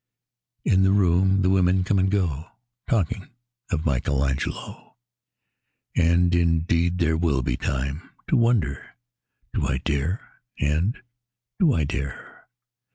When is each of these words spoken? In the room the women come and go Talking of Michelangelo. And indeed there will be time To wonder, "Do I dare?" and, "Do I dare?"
In 0.65 0.81
the 0.81 0.91
room 0.91 1.43
the 1.43 1.49
women 1.51 1.83
come 1.83 1.99
and 1.99 2.09
go 2.09 2.47
Talking 2.89 3.29
of 3.69 3.85
Michelangelo. 3.85 4.95
And 5.95 6.33
indeed 6.33 6.97
there 6.97 7.17
will 7.17 7.43
be 7.43 7.55
time 7.55 8.09
To 8.27 8.35
wonder, 8.35 8.95
"Do 9.53 9.67
I 9.67 9.77
dare?" 9.77 10.41
and, 10.59 10.99
"Do 11.59 11.73
I 11.73 11.83
dare?" 11.83 12.47